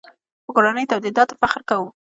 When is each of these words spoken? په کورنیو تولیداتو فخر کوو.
په 0.45 0.49
کورنیو 0.55 0.89
تولیداتو 0.91 1.39
فخر 1.41 1.61
کوو. 1.69 1.87